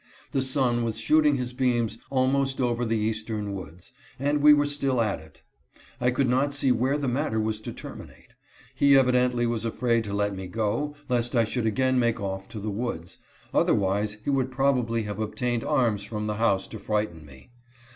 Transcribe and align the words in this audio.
The 0.31 0.41
sun 0.41 0.83
was 0.83 0.97
shooting 0.99 1.37
his 1.37 1.53
beams 1.53 1.99
almost 2.09 2.59
over 2.59 2.85
the 2.85 2.97
eastern 2.97 3.53
woods, 3.53 3.91
and 4.17 4.41
we 4.41 4.51
were 4.51 4.65
still 4.65 4.99
at 4.99 5.19
it. 5.19 5.43
I 5.99 6.09
could 6.09 6.27
not 6.27 6.55
see 6.55 6.71
where 6.71 6.97
the 6.97 7.07
matter 7.07 7.39
was 7.39 7.59
to 7.59 7.71
terminate. 7.71 8.29
He 8.73 8.97
evidently 8.97 9.45
was 9.45 9.63
afraid 9.63 10.03
to 10.05 10.13
let 10.15 10.35
me 10.35 10.47
go, 10.47 10.95
lest 11.07 11.35
I 11.35 11.43
should 11.43 11.67
again 11.67 11.99
make 11.99 12.19
off 12.19 12.49
to 12.49 12.59
the 12.59 12.71
woods, 12.71 13.19
otherwise 13.53 14.17
he 14.25 14.31
would 14.31 14.49
probably 14.49 15.03
have 15.03 15.19
obtained 15.19 15.63
arms 15.63 16.01
from 16.03 16.25
the 16.25 16.37
house 16.37 16.65
to 16.69 16.79
frighten 16.79 17.23
me. 17.23 17.51